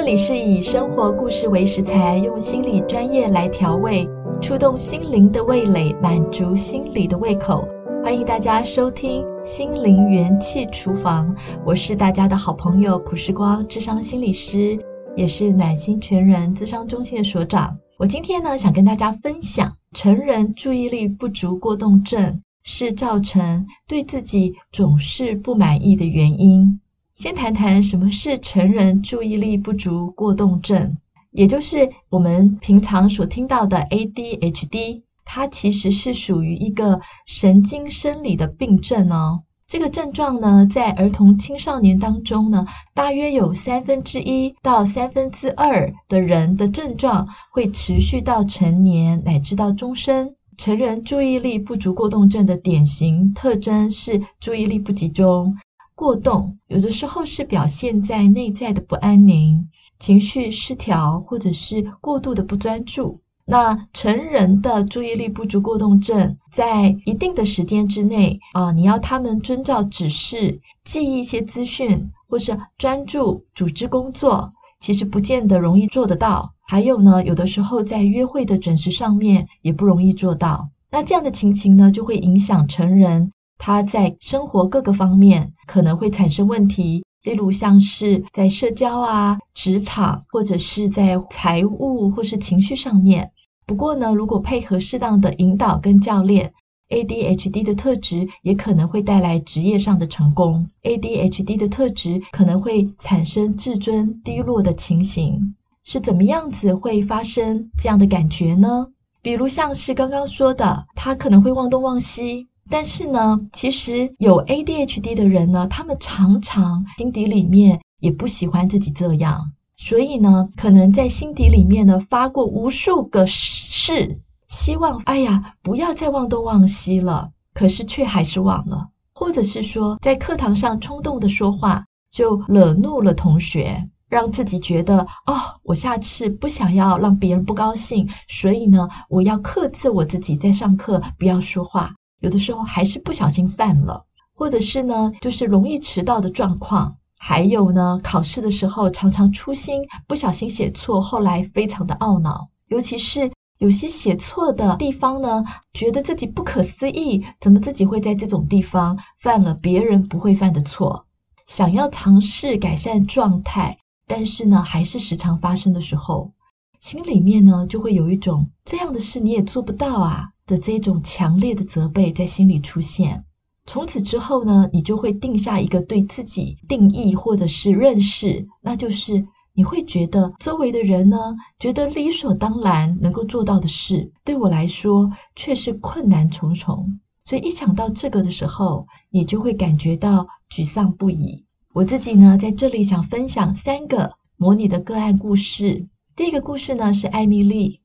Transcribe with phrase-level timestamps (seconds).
[0.00, 4.08] 这里是以生活故事为食材，用心理专业来调味，
[4.40, 7.68] 触动心灵的味蕾，满足心理的胃口。
[8.02, 11.28] 欢迎大家收听《心灵元气厨房》，
[11.66, 14.78] 我是大家的好朋友朴时光，智商心理师，
[15.18, 17.76] 也是暖心全人智商中心的所长。
[17.98, 26.79] 我今天呢，想跟大家分享，成人注意力不足过动症是造成对自己总是不满意的原因。
[27.20, 30.96] 先谈谈什么是成人注意力不足过动症，
[31.32, 35.02] 也就是我们平常所听到的 ADHD。
[35.22, 39.38] 它其实是属于一个神经生理的病症哦。
[39.66, 50.34] 这个症状呢，在儿童青少年当中呢，大约有三分之一到三分之二的人的症状会持续到成年乃至到终身。
[50.56, 55.54] 成人注意力不足过动症的典型特征是注意力不集中。
[56.00, 63.20] 过动有的时候是表现在内在的不安宁、情绪失调，或者是过度的不专注。
[63.44, 76.50] 那成人的注意力不足过动症，在一定的时间之内啊、你要他们遵照指示记忆一些资讯，或是专注组织工作，其实不见得容易做得到。
[76.66, 80.66] 还有呢，有的时候在约会的准时上面也不容易做到。
[80.90, 83.30] 那这样的情形呢，就会影响成人。
[83.60, 93.30] 他在生活各个方面可能会产生问题，例如像是在社交啊、职场，或者是在财务或是情绪上面。
[93.66, 96.50] 不过呢，如果配合适当的引导跟教练
[96.88, 100.66] ，ADHD 的特质也可能会带来职业上的成功。
[100.82, 108.88] ADHD 的特质可能会产生自尊低落的情形，是怎么样子会发生这样的感觉呢？
[109.22, 112.48] 比如像是刚刚说的，他可能会忘东忘西。
[112.70, 141.92] 但是呢，其实有 ADHD 的人呢，他们常常心底里面也不喜欢自己这样，所以呢，可能在心底里面呢发过无数个誓，希望哎呀不要再忘东忘西了，可是却还是忘了，或者是说在课堂上冲动的说话，就惹怒了同学，让自己觉得哦，我下次不想要让别人不高兴，所以呢，我要克制我自己，在上课不要说话。
[142.20, 144.04] 有的时候还是不小心犯了，
[144.34, 146.96] 或者是呢，就是容易迟到的状况。
[147.22, 152.48] 还有呢，考试的时候常常粗心，不小心写错，后来非常的懊恼。
[152.68, 155.44] 尤其是有些写错的地方呢，
[155.74, 161.04] 觉得自己不可思议，怎么自己会在这种地方犯了别人不会犯的错？
[161.46, 163.76] 想要尝试改善状态，
[164.06, 166.32] 但是呢，还是时常发生的时候，
[166.78, 170.30] 心里面呢就会有一种这样的事你也做不到啊。
[170.50, 173.24] 的这种强烈的责备在心里出现，
[173.66, 179.24] 从此之后呢，你就会定下一个对自己定义或者是认识，那就是
[179.54, 181.16] 你会觉得周围的人呢，
[181.60, 186.84] 觉得理所当然能够做到的事，对我来说却是困难重重。
[187.22, 191.44] 所以一想到这个的时候，你就会感觉到沮丧不已。
[191.72, 195.86] 我自己呢，在这里想分享三个模拟的个案故事。
[196.16, 197.80] 第一个故事呢，是艾米丽。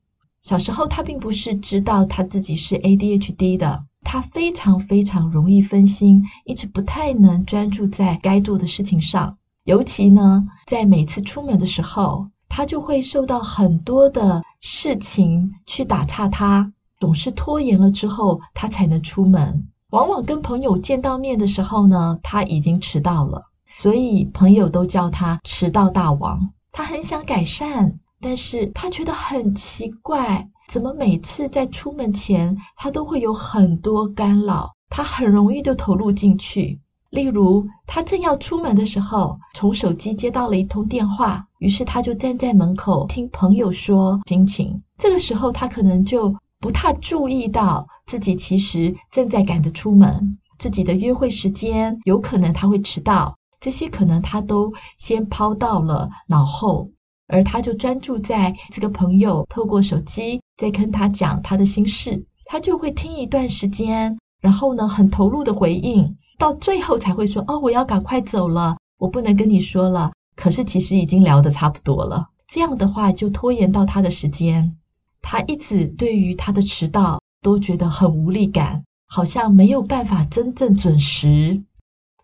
[0.46, 9.36] 小时候，他并不是知道他自己是 ADHD 的，他非常非常容易分心，一直不太能专注在该做的事情上。
[9.64, 19.66] 尤其呢，在每次出门的时候，他就会受到很多的事情去打岔他，总是拖延了之后，他才能出门。
[19.90, 23.42] 往往跟朋友见到面的时候呢，他已经迟到了，
[23.78, 26.52] 所以朋友都叫他迟到大王。
[26.70, 27.98] 他很想改善。
[28.20, 36.80] 但是他觉得很奇怪，怎么每次在出门前，他都会有很多干扰，他很容易就投入进去。
[37.10, 44.82] 例如，他正要出门的时候，从手机接到了一通电话，于是他就站在门口听朋友说心情。
[44.98, 56.90] 这个时候，他可能就不太注意到自己其实正在赶着出门，自己的约会时间有可能他会迟到，这些可能他都先抛到了脑后。
[57.28, 72.28] 而他就专注在这个朋友透过手机在跟他讲他的心事，他就会听一段时间，然后呢，很投入的回应，到最后才会说：“哦，我要赶快走了，我不能跟你说了。”可是其实已经聊得差不多了。
[72.46, 74.76] 这样的话就拖延到他的时间，
[75.22, 81.60] 他一直对于他的迟到都觉得很无力感，好像没有办法真正准时，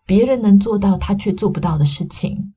[0.05, 2.53] 别人能做到他却做不到的事情。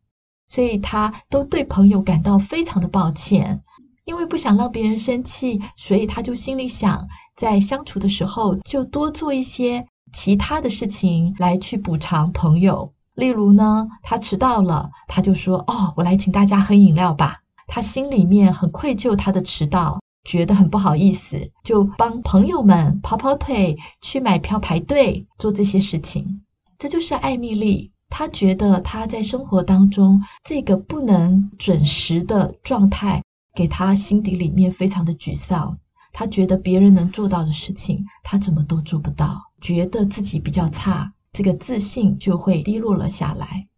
[0.46, 3.62] 所以他都对朋友感到非常的抱歉，
[4.04, 7.06] 因为不想让别人生气，所以他就心里想，
[7.36, 12.92] 在相处的时候就多做一些其他的事情来去补偿朋友。
[13.14, 26.42] 例如呢，他迟到了，他就说：“哦，我来请大家喝饮料吧。”他心里面很愧疚他的迟到，觉得很不好意思，就帮朋友们跑跑腿，去买票排队，做这些事情。
[26.78, 33.22] 这就是艾蜜莉，他觉得他在生活当中这个不能准时的状态，
[33.54, 35.76] 给他心底里面非常的沮丧。
[36.14, 41.12] 他觉得别人能做到的事情，他怎么都做不到，觉得自己比较差。
[41.30, 43.68] 这个自信就会低落了下来。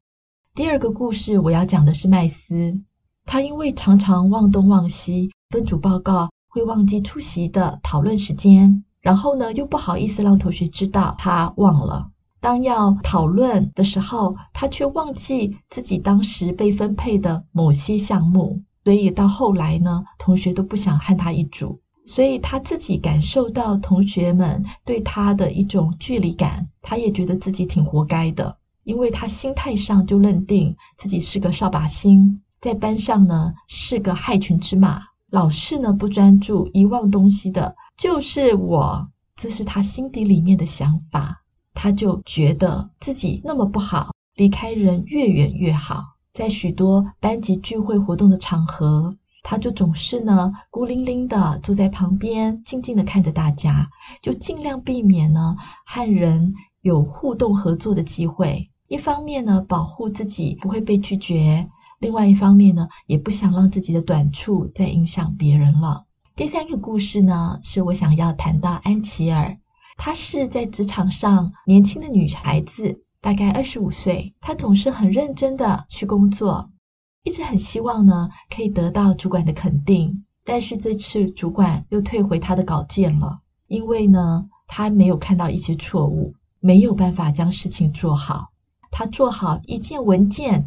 [0.55, 2.81] 第二个故事我要讲的是麦斯，
[3.25, 12.13] 他因为常常忘东忘西，分组报告会忘记出席的讨论时间，然后呢又不好意思让同学知道他忘了。
[12.49, 21.79] 当要讨论的时候，他却忘记自己当时被分配的某些项目，所以到后来呢，同学都不想和他一组。
[22.07, 37.77] 所以他自己感受到同学们对他的一种距离感，他也觉得自己挺活该的，因为他心态上就认定自己是个扫把星，在班上呢是个害群之马，老是呢不专注，遗忘东西的。
[37.99, 39.07] 就是我，
[39.37, 41.43] 这是他心底里面的想法，
[41.81, 46.03] 他就觉得自己那么不好，离开人越远越好，
[46.35, 49.17] 在许多班级聚会活动的场合。
[49.45, 53.89] 他就总是呢孤零零的坐在旁边，静静的看着大家，
[54.21, 58.69] 就尽量避免呢和人有互动合作的机会。
[58.89, 61.65] 一方面呢保护自己不会被拒绝，
[62.01, 66.05] 另外一方面呢也不想让自己的短处再影响别人了。
[66.35, 69.57] 第三个故事呢是我想要谈到安琪儿，
[69.99, 76.71] 她是在职场上年轻的女孩子，大概二十五岁，她总是很认真的去工作。
[77.25, 88.49] 一直很希望呢，可以得到主管的肯定，但是这次主管又退回他的稿件了，因为呢，他没有看到一些错误，没有办法将事情做好。
[88.91, 90.65] 他做好一件文件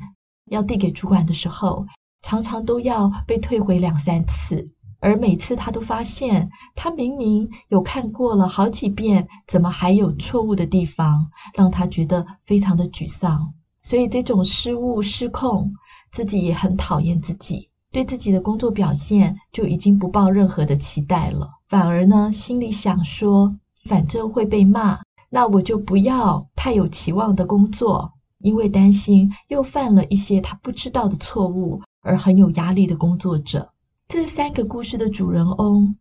[0.52, 1.88] 要递给主管的时候，
[2.22, 4.70] 常常都要被退回两三次，
[5.02, 13.54] 而每次他都发现，他明明有看过了好几遍，怎么还有错误的地方，让他觉得非常的沮丧。
[13.82, 15.70] 所以这种失误失控。
[16.14, 23.56] 自己也很讨厌自己，对自己的工作表现就已经不抱任何的期待了，反而呢，心里想说，
[23.86, 25.00] 反正会被骂，
[25.30, 33.71] 那我就不要太有期望的工作，因为担心又犯了一些他不知道的错误而很有压力的工作者。
[34.12, 35.96] 这三个故事的主人翁，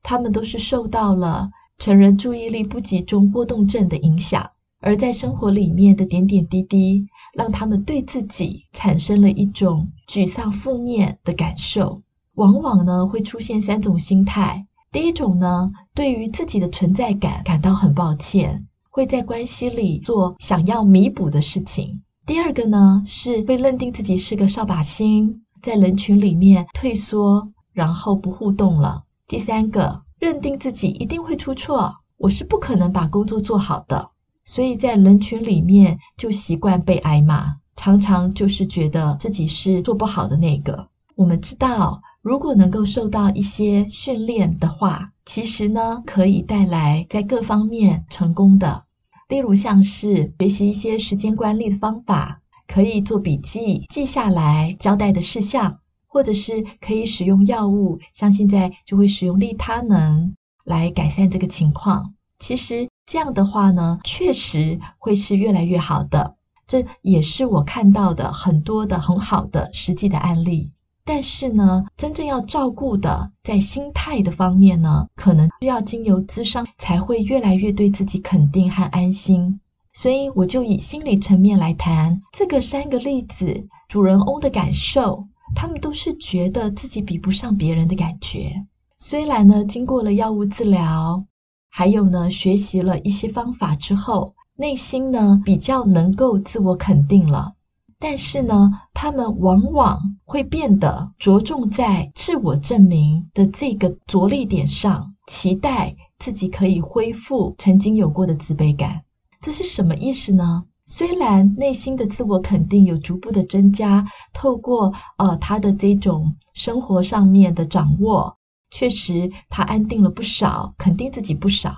[0.00, 4.48] 他们都是受到了成人注意力不集中波动症的影响，
[4.80, 7.04] 而在生活里面的点点滴滴。
[7.34, 12.00] 让他们对自己产生了一种沮丧、负面的感受，
[12.36, 14.64] 往往呢会出现三种心态。
[14.92, 22.00] 第一种呢，对于自己的存在感感到很抱歉，会在关系里做想要弥补的事情。
[22.24, 27.46] 第二个呢，是会认定自己是个扫把星，在人群里面退缩，
[27.76, 29.04] 然后不互动了。
[29.28, 34.08] 第三个，认定自己一定会出错，我是不可能把工作做好的。
[34.46, 40.88] 所以在人群里面就习惯被挨骂，常常就是觉得自己是做不好的那个。
[41.16, 48.84] 我们知道，如果能够受到一些训练的话，其实呢可以带来在各方面成功的。
[49.28, 55.78] 例如像是学习一些时间管理的方法，可以做笔记记下来交代的事项，
[56.16, 62.14] 或者是可以使用药物，像现在就会使用利他能来改善这个情况。
[62.38, 62.88] 其实。
[63.08, 66.34] 这样的话呢，确实会是越来越好的。
[66.66, 70.68] 这也是我看到的很多的很好的实际的案例。
[71.04, 79.60] 但是呢，真正要照顾的，在心态的方面呢，可能需要经由咨商，才会越来越对自己肯定和安心。
[79.92, 88.66] 所以我就以心理层面来谈这个三个例子，主人翁的感受，他们都是觉得自己比不上别人的感觉。
[88.96, 91.24] 虽然呢，经过了药物治疗。
[91.68, 97.52] 还有呢，学习了一些方法之后，内心呢比较能够自我肯定了。
[97.98, 109.02] 但是呢，他们往往会变得着重在自我证明的这个着力点上，期待自己可以恢复曾经有过的自卑感。
[109.42, 110.64] 这是什么意思呢？
[110.88, 118.36] 虽然内心的自我肯定有逐步的增加，透过呃他的这种生活上面的掌握。
[118.70, 121.72] 确实，他安定了不少，肯定自己不少。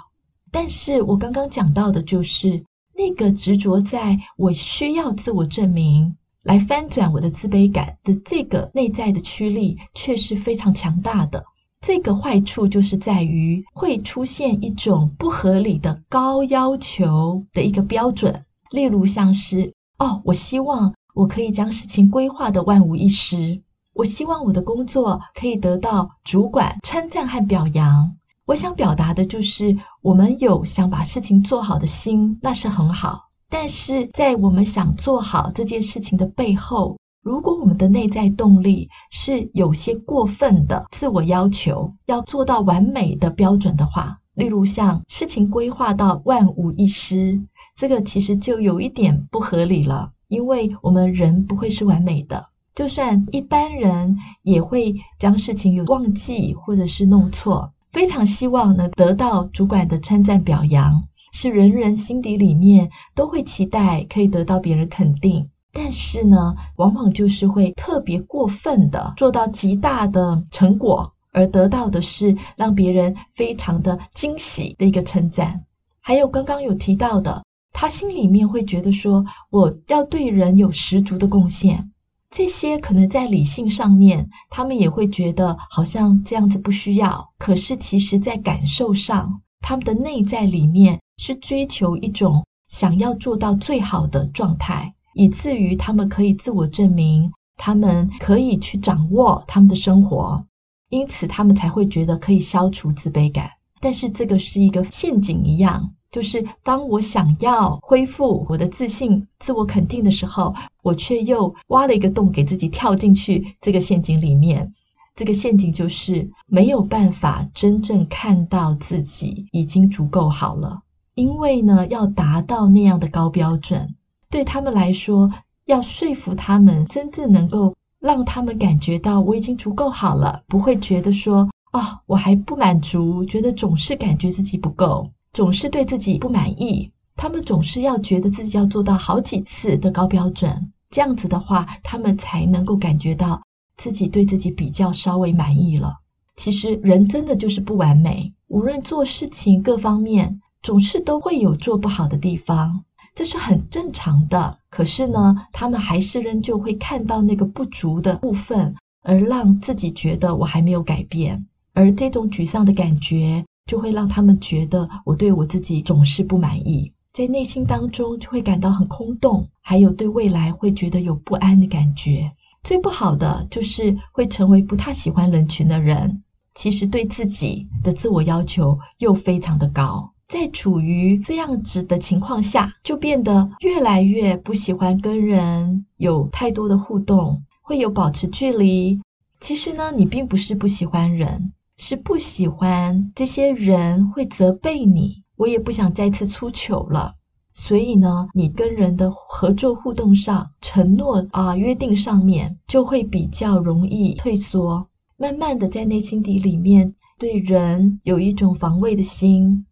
[0.50, 2.62] 但是我刚刚讲到的，就是
[2.96, 11.44] 那个执着在我需要自我证明来翻转我的自卑感的这个内在的驱力，却是非常强大的。
[11.80, 23.62] 这个坏处就是在于会出现一种不合理的高要求的一个标准，例如像是哦，我希望我可以将事情规划得万无一失。
[23.94, 28.14] 我希望我的工作可以得到主管称赞和表扬。
[28.46, 33.28] 我想表达的就是，我们有想把事情做好的心，那是很好。
[33.50, 47.38] 但是在我们想做好这件事情的背后，如果我们的内在动力是有些过分的自我要求，要做到完美的标准的话，例如像事情规划到万无一失，
[47.78, 52.44] 这个其实就有一点不合理了，因为我们人不会是完美的。
[52.74, 61.00] 就算一般人也会将事情有忘记或者是弄错，非常希望能得到主管的称赞表扬，
[61.32, 65.48] 是人人心底里面都会期待可以得到别人肯定。
[65.72, 75.64] 但是呢，往往就是会特别过分的做到极大的成果，而得到的是让别人非常的惊喜的一个称赞。
[76.00, 77.44] 还有刚刚有提到的，
[77.80, 81.92] 他心里面会觉得说，我要对人有十足的贡献。
[82.28, 87.24] 这些可能在理性上面，他们也会觉得好像这样子不需要。
[87.38, 100.44] 可是其实，在感受上，他们的内在里面是追求一种想要做到最好的状态，以至于他们可以自我证明，他们可以去掌握他们的生活，
[100.88, 103.48] 因此他们才会觉得可以消除自卑感。
[103.80, 105.94] 但是这个是一个陷阱一样。
[106.10, 114.72] 就是当我想要恢复我的自信、自我肯定的时候，我却又挖了一个洞给自己跳进去这个陷阱里面。
[115.14, 120.80] 这个陷阱就是没有办法真正看到自己已经足够好了，
[121.14, 123.96] 因为呢，要达到那样的高标准，
[124.30, 125.32] 对他们来说，
[125.66, 135.10] 要说服他们真正能够让他们感觉到我已经足够好了，不会觉得说啊、哦，我还不满足，觉得总是感觉自己不够。
[135.38, 143.40] 总是对自己不满意，他们总是要觉得自己要做到好几次的高标准，这样子的话，他们才能够感觉到
[143.76, 145.94] 自己对自己比较稍微满意了。
[146.34, 152.82] 其实人真的就是不完美，无论做事情各方面，总是都会有做不好的地方，
[153.14, 154.58] 这是很正常的。
[154.68, 163.44] 可是呢，他们还是仍旧会看到那个不足的部分，而让自己觉得我还没有改变，而这种沮丧的感觉。
[163.68, 172.32] 就会让他们觉得我对我自己总是不满意，在内心当中就会感到很空洞，还有对未来会觉得有不安的感觉。
[172.64, 176.22] 最不好的就是会成为不太喜欢人群的人，
[176.54, 189.00] 其实对自己的自我要求又非常的高，在处于这样子的情况下，就变得越来越不喜欢跟人有太多的互动，会有保持距离。
[189.40, 191.52] 其实呢，你并不是不喜欢人。
[191.78, 197.14] 是不喜欢这些人会责备你，我也不想再次出糗了。
[197.54, 209.64] 所以呢，你跟人的合作互动上，承诺啊约定上面就会比较容易退缩，慢慢的在内心底里面对人有一种防卫的心。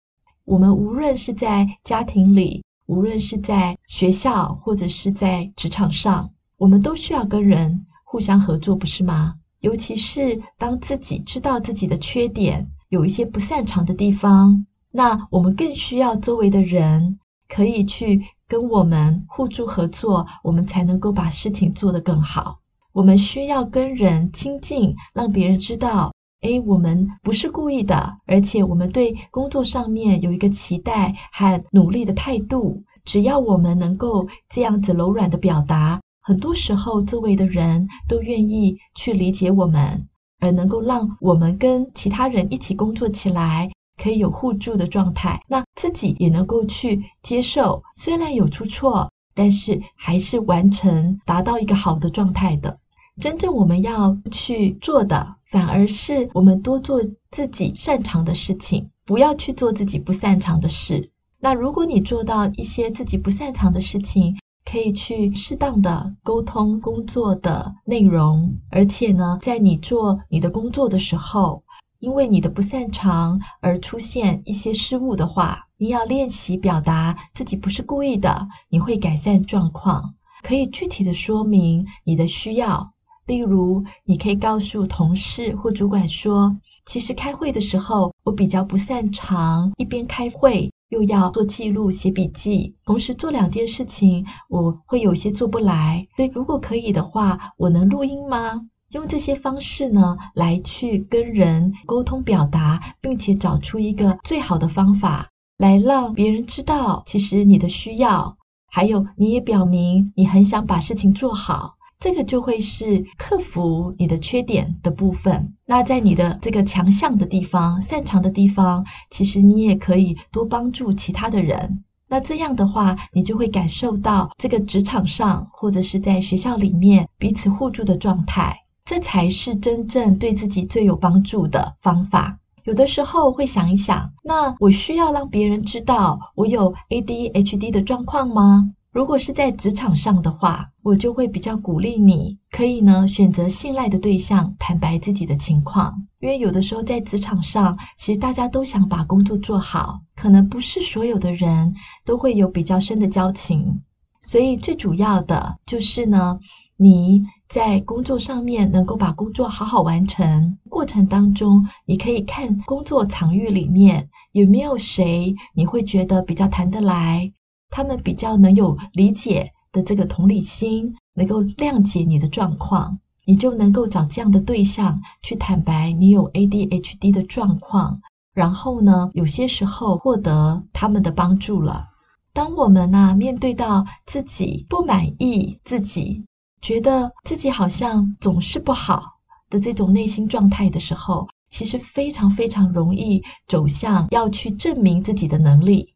[0.45, 9.35] 我们无论是在家庭里，无论是在学校，或者是在职场上，我们都需要跟人互相合作，不是吗？
[9.67, 17.19] 尤其是当自己知道自己的缺点，有一些不擅长的地方，那我们更需要周围的人
[17.49, 22.61] 可以去跟我们互助合作，我们才能够把事情做得更好。
[22.93, 32.81] 我们需要跟人亲近，让别人知道，诶，我们不是故意的，而且我们对工作上面有一个期待和努力的态度。
[33.05, 36.01] 只要我们能够这样子柔软的表达。
[36.27, 40.09] 很多时候，周围的人都愿意去理解我们，
[40.41, 43.71] 而能够让我们跟其他人一起工作起来，
[44.03, 45.41] 可以有互助的状态。
[45.47, 52.77] 那自己也能够去接受，虽然有出错，但是还是完成达到一个好的状态的。
[53.21, 61.09] 真正我们要去做的，反而是我们多做自己擅长的事情，不要去做自己不擅长的事。
[61.39, 64.37] 那如果你做到一些自己不擅长的事情，
[64.69, 71.63] 可以去适当的沟通工作的内容，而且呢，在你做你的工作的时候，
[72.01, 80.15] 因为你的不擅长而出现一些失误的话，你要练习表达自己不是故意的，你会改善状况。
[80.43, 82.93] 可以具体的说明你的需要，
[83.27, 90.71] 例如，你可以告诉同事或主管说，其实开会的时候，我比较不擅长一边开会。
[90.91, 96.07] 又要做记录、写笔记，同时做两件事情，我会有些做不来。
[96.17, 98.63] 所以，如果可以的话，我能录音吗？
[98.93, 105.29] 用这些方式呢，来去跟人沟通表达，并且找出一个最好的方法，
[105.59, 108.37] 来让别人知道，其实你的需要，
[108.69, 111.75] 还有你也表明你很想把事情做好。
[111.99, 115.55] 这个就会是克服你的缺点的部分。
[115.65, 121.83] 那在你的这个强项的地方、擅长的地方，其实你也可以多帮助其他的人。
[122.09, 128.57] 那这样的话，你就会感受到这个职场上或者是在学校里面彼此互助的状态。
[128.85, 132.39] 这才是真正对自己最有帮助的方法。
[132.63, 138.73] 有的时候会想一想，那我需要让别人知道我有 ADHD 的状况吗？
[138.97, 145.95] 如果是在职场上的话，我就会比较鼓励你，可以呢选择信赖的对象，坦白自己的情况。
[146.19, 151.75] 因为有的时候在职场上，其实大家都想把工作做好，可能不是所有的人
[152.07, 153.83] 都会有比较深的交情。
[154.23, 156.41] 所以最主要的就是呢，
[156.79, 160.57] 你在工作上面能够把工作好好完成。
[160.71, 167.31] 过程当中，你可以看工作场域里面有没有谁你会觉得比较谈得来。
[167.71, 178.01] 他们比较能有理解的这个同理心，能够谅解你的状况，你就能够找这样的对象去坦白你有 ADHD 的状况，
[178.33, 181.89] 然后呢，有些时候获得他们的帮助了。
[182.33, 186.25] 当我们呢，面对到自己不满意自己，
[186.61, 189.03] 觉得自己好像总是不好
[189.49, 195.95] 的这种内心状态的时候，其实非常非常容易走向要去证明自己的能力。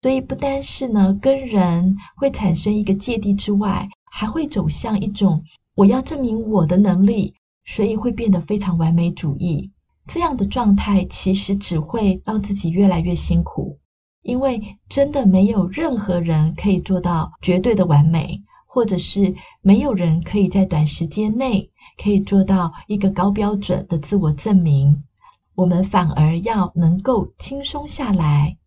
[0.00, 5.42] 所以不单是呢，跟人会产生一个芥蒂之外，还会走向一种
[5.74, 9.72] 我要证明我的能力，所以会变得非常完美主义。
[10.06, 13.78] 这样的状态其实只会让自己越来越辛苦，
[14.22, 21.68] 因为真的没有任何人可以做到绝对的完美，或者是没有人可以在短时间内
[22.02, 25.04] 可以做到一个高标准的自我证明。
[25.56, 28.57] 我们反而要能够轻松下来。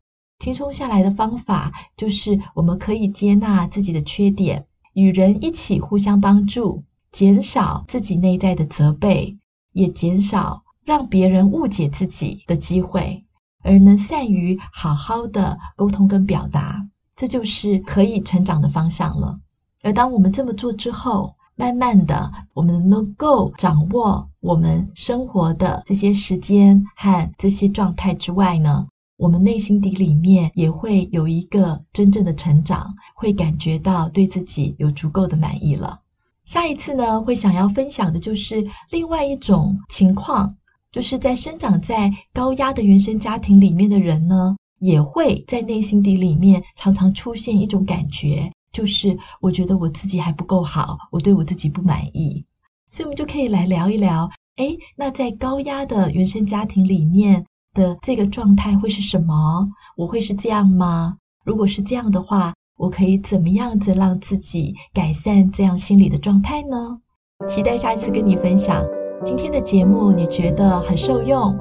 [0.42, 9.38] 轻松下来的方法，就是我们可以接纳自己的缺点，与人一起互相帮助，减少自己内在的责备，
[9.74, 13.24] 也减少让别人误解自己的机会，
[13.64, 19.40] 而能善于好好的沟通跟表达，这就是可以成长的方向了。
[19.84, 28.88] 而当我们这么做之后，慢慢的，我们能够掌握我们生活的这些时间和这些状态之外呢，
[29.22, 36.02] 我们内心底里面也会有一个真正的成长，会感觉到对自己有足够的满意了。
[36.44, 40.58] 下一次呢，会想要分享的就是另外一种情况，
[40.92, 52.44] 就是在生长在高压的原生家庭里面的人呢，也会在内心底里面常常出现一种感觉，就是我觉得我自己还不够好，我对我自己不满意。
[52.90, 57.46] 所以，我们就可以来聊一聊，诶，那在高压的原生家庭里面。
[57.74, 59.68] 的这个状态会是什么？
[59.98, 61.16] 我会是这样吗？
[61.46, 67.00] 如果是这样的话，我可以怎么样子让自己改善这样心理的状态呢？
[67.48, 68.84] 期待下一次跟你分享。
[69.24, 71.56] 今天的节目你觉得很受用？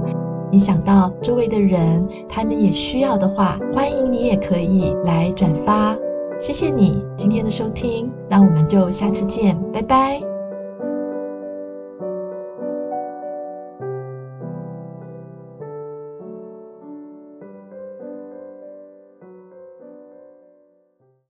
[0.50, 5.96] 你想到周围的人，他们也需要的话，欢迎你也可以来转发。
[6.40, 10.29] 谢谢你今天的收听，那我们就下次见，拜拜。